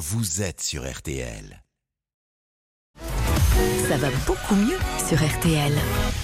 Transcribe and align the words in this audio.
vous 0.00 0.40
êtes 0.40 0.62
sur 0.62 0.90
RTL. 0.90 1.62
Ça 3.86 3.98
va 3.98 4.08
beaucoup 4.26 4.54
mieux 4.54 4.78
sur 5.06 5.18
RTL. 5.22 5.74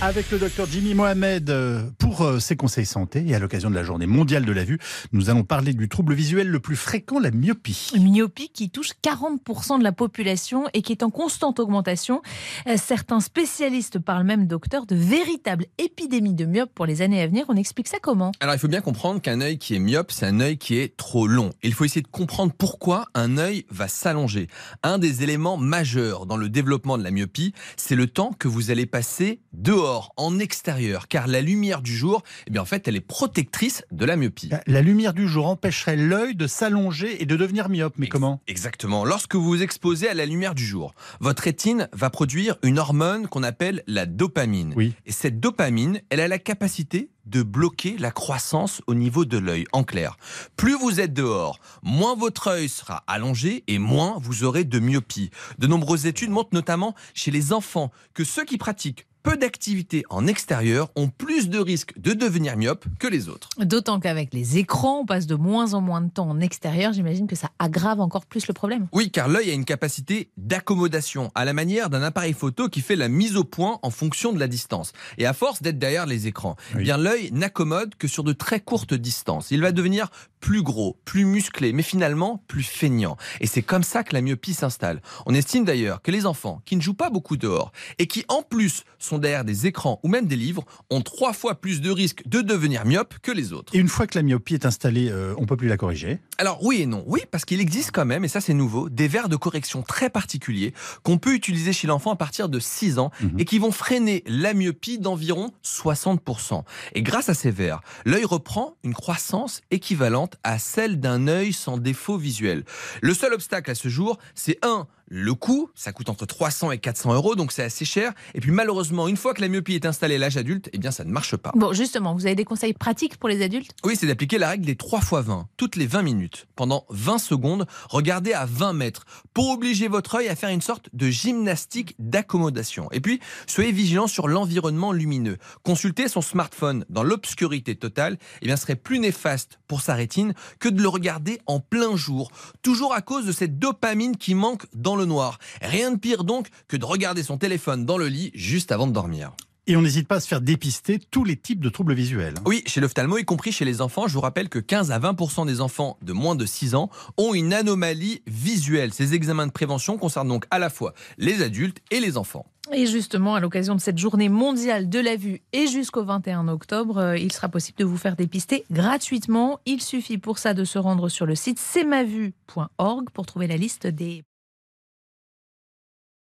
Avec 0.00 0.28
le 0.32 0.40
docteur 0.40 0.66
Jimmy 0.66 0.92
Mohamed 0.92 1.48
euh, 1.50 1.82
pour 2.10 2.22
euh, 2.22 2.40
ses 2.40 2.56
conseils 2.56 2.86
santé 2.86 3.24
et 3.28 3.36
à 3.36 3.38
l'occasion 3.38 3.70
de 3.70 3.76
la 3.76 3.84
journée 3.84 4.08
mondiale 4.08 4.44
de 4.44 4.50
la 4.50 4.64
vue, 4.64 4.80
nous 5.12 5.30
allons 5.30 5.44
parler 5.44 5.74
du 5.74 5.88
trouble 5.88 6.12
visuel 6.12 6.48
le 6.48 6.58
plus 6.58 6.74
fréquent, 6.74 7.20
la 7.20 7.30
myopie. 7.30 7.90
Une 7.94 8.10
myopie 8.10 8.48
qui 8.48 8.68
touche 8.68 8.90
40% 9.00 9.78
de 9.78 9.84
la 9.84 9.92
population 9.92 10.64
et 10.74 10.82
qui 10.82 10.90
est 10.90 11.04
en 11.04 11.10
constante 11.10 11.60
augmentation. 11.60 12.20
Euh, 12.66 12.74
Certains 12.76 13.20
spécialistes 13.20 14.00
parlent 14.00 14.24
même, 14.24 14.48
docteur, 14.48 14.86
de 14.86 14.96
véritable 14.96 15.66
épidémie 15.78 16.34
de 16.34 16.46
myope 16.46 16.72
pour 16.74 16.84
les 16.84 17.00
années 17.00 17.22
à 17.22 17.28
venir. 17.28 17.44
On 17.48 17.54
explique 17.54 17.86
ça 17.86 17.98
comment? 18.02 18.32
Alors 18.40 18.56
il 18.56 18.58
faut 18.58 18.66
bien 18.66 18.80
comprendre 18.80 19.20
qu'un 19.20 19.40
œil 19.40 19.58
qui 19.58 19.76
est 19.76 19.78
myope, 19.78 20.10
c'est 20.10 20.26
un 20.26 20.40
œil 20.40 20.58
qui 20.58 20.78
est 20.78 20.96
trop 20.96 21.28
long. 21.28 21.50
Il 21.62 21.74
faut 21.74 21.84
essayer 21.84 22.02
de 22.02 22.08
comprendre 22.08 22.52
pourquoi 22.58 23.06
un 23.14 23.38
œil 23.38 23.66
va 23.70 23.86
s'allonger. 23.86 24.48
Un 24.82 24.98
des 24.98 25.22
éléments 25.22 25.56
majeurs 25.56 26.26
dans 26.26 26.36
le 26.36 26.48
développement 26.48 26.98
de 26.98 27.04
la 27.04 27.12
myopie, 27.12 27.54
c'est 27.76 27.94
le 27.94 28.08
temps 28.08 28.32
que 28.36 28.48
vous 28.48 28.72
allez 28.72 28.86
passer 28.86 29.42
dehors, 29.52 30.12
en 30.16 30.40
extérieur, 30.40 31.06
car 31.06 31.28
la 31.28 31.40
lumière 31.40 31.82
du 31.82 31.99
jour, 32.00 32.22
eh 32.46 32.50
bien 32.50 32.62
en 32.62 32.64
fait, 32.64 32.88
elle 32.88 32.96
est 32.96 33.00
protectrice 33.00 33.84
de 33.92 34.04
la 34.04 34.16
myopie. 34.16 34.50
La 34.66 34.82
lumière 34.82 35.12
du 35.12 35.28
jour 35.28 35.46
empêcherait 35.46 35.96
l'œil 35.96 36.34
de 36.34 36.46
s'allonger 36.46 37.22
et 37.22 37.26
de 37.26 37.36
devenir 37.36 37.68
myope. 37.68 37.94
Mais 37.98 38.06
Ex- 38.06 38.12
comment? 38.12 38.40
Exactement. 38.48 39.04
Lorsque 39.04 39.34
vous 39.34 39.44
vous 39.44 39.62
exposez 39.62 40.08
à 40.08 40.14
la 40.14 40.26
lumière 40.26 40.54
du 40.54 40.64
jour, 40.64 40.94
votre 41.20 41.42
rétine 41.44 41.88
va 41.92 42.10
produire 42.10 42.56
une 42.62 42.78
hormone 42.78 43.28
qu'on 43.28 43.42
appelle 43.42 43.82
la 43.86 44.06
dopamine. 44.06 44.72
Oui. 44.76 44.94
Et 45.06 45.12
cette 45.12 45.38
dopamine, 45.40 46.00
elle 46.10 46.20
a 46.20 46.28
la 46.28 46.38
capacité 46.38 47.10
de 47.26 47.42
bloquer 47.42 47.96
la 47.98 48.10
croissance 48.10 48.80
au 48.86 48.94
niveau 48.94 49.24
de 49.24 49.38
l'œil. 49.38 49.64
En 49.72 49.84
clair, 49.84 50.16
plus 50.56 50.74
vous 50.74 51.00
êtes 51.00 51.12
dehors, 51.12 51.60
moins 51.82 52.16
votre 52.16 52.48
œil 52.48 52.68
sera 52.68 53.04
allongé 53.06 53.62
et 53.68 53.78
moins 53.78 54.16
vous 54.20 54.42
aurez 54.42 54.64
de 54.64 54.78
myopie. 54.80 55.30
De 55.58 55.66
nombreuses 55.66 56.06
études 56.06 56.30
montrent 56.30 56.54
notamment 56.54 56.94
chez 57.14 57.30
les 57.30 57.52
enfants 57.52 57.92
que 58.14 58.24
ceux 58.24 58.44
qui 58.44 58.58
pratiquent 58.58 59.06
peu 59.22 59.36
d'activité 59.36 60.04
en 60.10 60.26
extérieur 60.26 60.90
ont 60.96 61.08
plus 61.08 61.48
de 61.48 61.58
risques 61.58 61.98
de 61.98 62.12
devenir 62.12 62.56
myope 62.56 62.84
que 62.98 63.06
les 63.06 63.28
autres. 63.28 63.48
D'autant 63.58 64.00
qu'avec 64.00 64.32
les 64.32 64.58
écrans, 64.58 65.00
on 65.00 65.06
passe 65.06 65.26
de 65.26 65.34
moins 65.34 65.74
en 65.74 65.80
moins 65.80 66.00
de 66.00 66.10
temps 66.10 66.28
en 66.28 66.40
extérieur. 66.40 66.92
J'imagine 66.92 67.26
que 67.26 67.36
ça 67.36 67.50
aggrave 67.58 68.00
encore 68.00 68.26
plus 68.26 68.46
le 68.48 68.54
problème. 68.54 68.88
Oui, 68.92 69.10
car 69.10 69.28
l'œil 69.28 69.50
a 69.50 69.54
une 69.54 69.64
capacité 69.64 70.30
d'accommodation, 70.36 71.30
à 71.34 71.44
la 71.44 71.52
manière 71.52 71.90
d'un 71.90 72.02
appareil 72.02 72.32
photo 72.32 72.68
qui 72.68 72.80
fait 72.80 72.96
la 72.96 73.08
mise 73.08 73.36
au 73.36 73.44
point 73.44 73.78
en 73.82 73.90
fonction 73.90 74.32
de 74.32 74.38
la 74.38 74.46
distance. 74.46 74.92
Et 75.18 75.26
à 75.26 75.32
force 75.32 75.62
d'être 75.62 75.78
derrière 75.78 76.06
les 76.06 76.26
écrans, 76.26 76.56
eh 76.72 76.76
Oui. 76.76 76.82
bien 76.84 76.96
l'œil 76.96 77.30
n'accommode 77.32 77.94
que 77.96 78.08
sur 78.08 78.24
de 78.24 78.32
très 78.32 78.60
courtes 78.60 78.94
distances. 78.94 79.50
Il 79.50 79.60
va 79.60 79.72
devenir 79.72 80.08
plus 80.40 80.62
gros, 80.62 80.98
plus 81.04 81.24
musclé, 81.24 81.72
mais 81.72 81.82
finalement 81.82 82.42
plus 82.46 82.62
feignant. 82.62 83.16
Et 83.40 83.46
c'est 83.46 83.62
comme 83.62 83.82
ça 83.82 84.04
que 84.04 84.14
la 84.14 84.22
myopie 84.22 84.54
s'installe. 84.54 85.02
On 85.26 85.34
estime 85.34 85.64
d'ailleurs 85.64 86.00
que 86.02 86.10
les 86.10 86.24
enfants 86.24 86.62
qui 86.64 86.76
ne 86.76 86.80
jouent 86.80 86.94
pas 86.94 87.10
beaucoup 87.10 87.36
dehors 87.36 87.72
et 87.98 88.06
qui 88.06 88.24
en 88.28 88.42
plus 88.42 88.84
sont 88.98 89.09
derrière 89.18 89.44
des 89.44 89.66
écrans 89.66 90.00
ou 90.02 90.08
même 90.08 90.26
des 90.26 90.36
livres 90.36 90.64
ont 90.90 91.00
trois 91.02 91.32
fois 91.32 91.54
plus 91.60 91.80
de 91.80 91.90
risques 91.90 92.22
de 92.26 92.40
devenir 92.40 92.84
myope 92.84 93.14
que 93.22 93.32
les 93.32 93.52
autres. 93.52 93.74
Et 93.74 93.78
une 93.78 93.88
fois 93.88 94.06
que 94.06 94.16
la 94.18 94.22
myopie 94.22 94.54
est 94.54 94.66
installée, 94.66 95.08
euh, 95.10 95.34
on 95.38 95.46
peut 95.46 95.56
plus 95.56 95.68
la 95.68 95.76
corriger. 95.76 96.18
Alors 96.38 96.62
oui 96.64 96.80
et 96.82 96.86
non. 96.86 97.02
Oui, 97.06 97.20
parce 97.30 97.44
qu'il 97.44 97.60
existe 97.60 97.90
quand 97.92 98.04
même, 98.04 98.24
et 98.24 98.28
ça 98.28 98.40
c'est 98.40 98.54
nouveau, 98.54 98.88
des 98.88 99.08
verres 99.08 99.28
de 99.28 99.36
correction 99.36 99.82
très 99.82 100.10
particuliers 100.10 100.72
qu'on 101.02 101.18
peut 101.18 101.34
utiliser 101.34 101.72
chez 101.72 101.86
l'enfant 101.86 102.10
à 102.12 102.16
partir 102.16 102.48
de 102.48 102.58
6 102.58 102.98
ans 102.98 103.10
Mhm. 103.20 103.38
et 103.40 103.44
qui 103.44 103.58
vont 103.58 103.72
freiner 103.72 104.22
la 104.26 104.54
myopie 104.54 104.98
d'environ 104.98 105.50
60%. 105.62 106.64
Et 106.94 107.02
grâce 107.02 107.28
à 107.28 107.34
ces 107.34 107.50
verres, 107.50 107.80
l'œil 108.04 108.24
reprend 108.24 108.76
une 108.84 108.94
croissance 108.94 109.60
équivalente 109.70 110.36
à 110.42 110.58
celle 110.58 111.00
d'un 111.00 111.28
œil 111.28 111.52
sans 111.52 111.76
défaut 111.78 112.16
visuel. 112.16 112.64
Le 113.02 113.14
seul 113.14 113.32
obstacle 113.34 113.70
à 113.70 113.74
ce 113.74 113.88
jour, 113.88 114.18
c'est 114.34 114.58
un, 114.64 114.86
le 115.10 115.34
coût, 115.34 115.70
ça 115.74 115.92
coûte 115.92 116.08
entre 116.08 116.24
300 116.24 116.70
et 116.70 116.78
400 116.78 117.14
euros, 117.14 117.34
donc 117.34 117.50
c'est 117.50 117.64
assez 117.64 117.84
cher. 117.84 118.12
Et 118.34 118.40
puis 118.40 118.52
malheureusement, 118.52 119.08
une 119.08 119.16
fois 119.16 119.34
que 119.34 119.40
la 119.40 119.48
myopie 119.48 119.74
est 119.74 119.84
installée 119.84 120.14
à 120.14 120.18
l'âge 120.18 120.36
adulte, 120.36 120.70
eh 120.72 120.78
bien 120.78 120.92
ça 120.92 121.04
ne 121.04 121.10
marche 121.10 121.36
pas. 121.36 121.50
Bon, 121.56 121.72
justement, 121.72 122.14
vous 122.14 122.26
avez 122.26 122.36
des 122.36 122.44
conseils 122.44 122.72
pratiques 122.72 123.16
pour 123.16 123.28
les 123.28 123.42
adultes? 123.42 123.72
Oui, 123.84 123.96
c'est 123.96 124.06
d'appliquer 124.06 124.38
la 124.38 124.48
règle 124.50 124.64
des 124.64 124.76
3 124.76 125.00
x 125.00 125.10
20, 125.12 125.48
toutes 125.56 125.74
les 125.74 125.86
20 125.86 126.02
minutes. 126.02 126.46
Pendant 126.54 126.86
20 126.90 127.18
secondes, 127.18 127.66
regardez 127.88 128.32
à 128.32 128.46
20 128.46 128.72
mètres 128.72 129.04
pour 129.34 129.50
obliger 129.50 129.88
votre 129.88 130.14
œil 130.14 130.28
à 130.28 130.36
faire 130.36 130.50
une 130.50 130.60
sorte 130.60 130.88
de 130.92 131.10
gymnastique 131.10 131.96
d'accommodation. 131.98 132.88
Et 132.92 133.00
puis, 133.00 133.18
soyez 133.48 133.72
vigilant 133.72 134.06
sur 134.06 134.28
l'environnement 134.28 134.92
lumineux. 134.92 135.38
Consulter 135.64 136.06
son 136.06 136.22
smartphone 136.22 136.84
dans 136.88 137.02
l'obscurité 137.02 137.74
totale 137.74 138.16
eh 138.42 138.46
bien, 138.46 138.56
serait 138.56 138.76
plus 138.76 139.00
néfaste 139.00 139.58
pour 139.66 139.80
sa 139.80 139.94
rétine 139.94 140.34
que 140.60 140.68
de 140.68 140.80
le 140.80 140.88
regarder 140.88 141.40
en 141.46 141.58
plein 141.58 141.96
jour, 141.96 142.30
toujours 142.62 142.94
à 142.94 143.00
cause 143.00 143.26
de 143.26 143.32
cette 143.32 143.58
dopamine 143.58 144.16
qui 144.16 144.34
manque 144.34 144.66
dans 144.72 144.96
le 144.96 144.99
noir. 145.04 145.38
Rien 145.62 145.92
de 145.92 145.98
pire 145.98 146.24
donc 146.24 146.48
que 146.68 146.76
de 146.76 146.84
regarder 146.84 147.22
son 147.22 147.38
téléphone 147.38 147.84
dans 147.84 147.98
le 147.98 148.08
lit 148.08 148.30
juste 148.34 148.72
avant 148.72 148.86
de 148.86 148.92
dormir. 148.92 149.32
Et 149.66 149.76
on 149.76 149.82
n'hésite 149.82 150.08
pas 150.08 150.16
à 150.16 150.20
se 150.20 150.26
faire 150.26 150.40
dépister 150.40 150.98
tous 150.98 151.22
les 151.22 151.36
types 151.36 151.60
de 151.60 151.68
troubles 151.68 151.94
visuels. 151.94 152.34
Oui, 152.44 152.64
chez 152.66 152.80
l'ophtalmo, 152.80 153.18
y 153.18 153.24
compris 153.24 153.52
chez 153.52 153.64
les 153.64 153.80
enfants, 153.80 154.08
je 154.08 154.14
vous 154.14 154.20
rappelle 154.20 154.48
que 154.48 154.58
15 154.58 154.90
à 154.90 154.98
20 154.98 155.46
des 155.46 155.60
enfants 155.60 155.96
de 156.02 156.12
moins 156.12 156.34
de 156.34 156.44
6 156.44 156.74
ans 156.74 156.90
ont 157.18 157.34
une 157.34 157.52
anomalie 157.52 158.22
visuelle. 158.26 158.92
Ces 158.92 159.14
examens 159.14 159.46
de 159.46 159.52
prévention 159.52 159.96
concernent 159.96 160.28
donc 160.28 160.46
à 160.50 160.58
la 160.58 160.70
fois 160.70 160.92
les 161.18 161.42
adultes 161.42 161.78
et 161.92 162.00
les 162.00 162.16
enfants. 162.16 162.46
Et 162.72 162.86
justement, 162.86 163.36
à 163.36 163.40
l'occasion 163.40 163.74
de 163.74 163.80
cette 163.80 163.98
journée 163.98 164.28
mondiale 164.28 164.88
de 164.88 164.98
la 164.98 165.16
vue 165.16 165.40
et 165.52 165.66
jusqu'au 165.66 166.04
21 166.04 166.48
octobre, 166.48 166.98
euh, 166.98 167.16
il 167.16 167.32
sera 167.32 167.48
possible 167.48 167.78
de 167.78 167.84
vous 167.84 167.96
faire 167.96 168.16
dépister 168.16 168.64
gratuitement. 168.70 169.60
Il 169.66 169.80
suffit 169.80 170.18
pour 170.18 170.38
ça 170.38 170.54
de 170.54 170.64
se 170.64 170.78
rendre 170.78 171.08
sur 171.08 171.26
le 171.26 171.34
site 171.34 171.60
cmavue.org 171.60 173.10
pour 173.10 173.26
trouver 173.26 173.46
la 173.46 173.56
liste 173.56 173.86
des 173.86 174.24